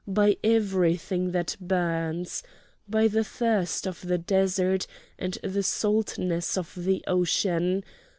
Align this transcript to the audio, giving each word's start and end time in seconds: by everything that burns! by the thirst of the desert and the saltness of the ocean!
by 0.07 0.35
everything 0.43 1.29
that 1.31 1.55
burns! 1.61 2.41
by 2.89 3.07
the 3.07 3.23
thirst 3.23 3.85
of 3.85 4.01
the 4.01 4.17
desert 4.17 4.87
and 5.19 5.37
the 5.43 5.61
saltness 5.61 6.57
of 6.57 6.73
the 6.75 7.03
ocean! 7.05 7.83